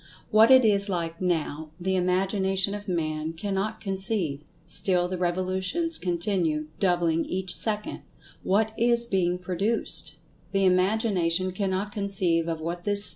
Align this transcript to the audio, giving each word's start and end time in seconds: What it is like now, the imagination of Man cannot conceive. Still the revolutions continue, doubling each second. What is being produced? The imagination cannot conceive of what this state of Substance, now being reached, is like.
What 0.31 0.49
it 0.49 0.65
is 0.65 0.89
like 0.89 1.21
now, 1.21 1.69
the 1.79 1.95
imagination 1.95 2.73
of 2.73 2.87
Man 2.87 3.33
cannot 3.33 3.79
conceive. 3.79 4.41
Still 4.65 5.07
the 5.07 5.15
revolutions 5.19 5.99
continue, 5.99 6.69
doubling 6.79 7.23
each 7.25 7.55
second. 7.55 8.01
What 8.41 8.73
is 8.79 9.05
being 9.05 9.37
produced? 9.37 10.15
The 10.53 10.65
imagination 10.65 11.51
cannot 11.51 11.91
conceive 11.91 12.47
of 12.47 12.59
what 12.59 12.59
this 12.59 12.61
state 12.61 12.61
of 12.61 12.65
Substance, 12.65 12.69
now 12.71 12.79
being 12.79 12.87
reached, 12.87 12.87
is 12.87 12.99
like. 12.99 13.09